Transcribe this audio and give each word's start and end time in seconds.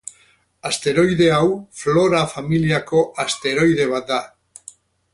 Asteroide 0.69 1.27
hau, 1.35 1.45
Flora 1.83 2.23
familiako 2.33 3.05
asteroide 3.27 3.91
bat 3.97 4.13
da. 4.15 4.23